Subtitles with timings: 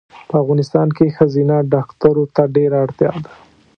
[0.29, 3.31] په افغانستان کې ښځېنه ډاکټرو ته ډېره اړتیا ده